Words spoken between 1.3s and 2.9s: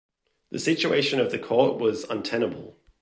court was untenable.